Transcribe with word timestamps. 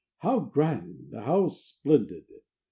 How 0.17 0.39
grand! 0.39 1.13
How 1.13 1.47
splendid! 1.49 2.25